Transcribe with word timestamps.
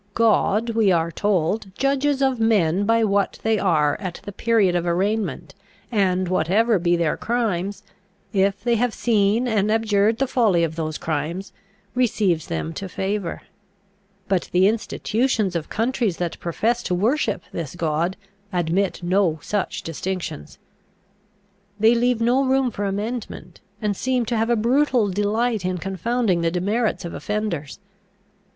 God, 0.15 0.71
we 0.71 0.91
are 0.91 1.11
told, 1.11 1.69
judges 1.77 2.23
of 2.23 2.39
men 2.39 2.85
by 2.85 3.03
what 3.03 3.37
they 3.43 3.59
are 3.59 3.95
at 4.01 4.19
the 4.23 4.31
period 4.31 4.75
of 4.75 4.83
arraignment, 4.87 5.53
and 5.91 6.27
whatever 6.27 6.79
be 6.79 6.95
their 6.95 7.15
crimes, 7.15 7.83
if 8.33 8.63
they 8.63 8.73
have 8.77 8.95
seen 8.95 9.47
and 9.47 9.71
abjured 9.71 10.17
the 10.17 10.25
folly 10.25 10.63
of 10.63 10.75
those 10.75 10.97
crimes, 10.97 11.53
receives 11.93 12.47
them 12.47 12.73
to 12.73 12.89
favour. 12.89 13.43
But 14.27 14.49
the 14.51 14.67
institutions 14.67 15.55
of 15.55 15.69
countries 15.69 16.17
that 16.17 16.39
profess 16.39 16.81
to 16.81 16.95
worship 16.95 17.43
this 17.51 17.75
God 17.75 18.17
admit 18.51 19.03
no 19.03 19.37
such 19.43 19.83
distinctions. 19.83 20.57
They 21.79 21.93
leave 21.93 22.19
no 22.19 22.43
room 22.43 22.71
for 22.71 22.85
amendment, 22.85 23.61
and 23.79 23.95
seem 23.95 24.25
to 24.25 24.35
have 24.35 24.49
a 24.49 24.55
brutal 24.55 25.09
delight 25.11 25.63
in 25.63 25.77
confounding 25.77 26.41
the 26.41 26.49
demerits 26.49 27.05
of 27.05 27.13
offenders. 27.13 27.77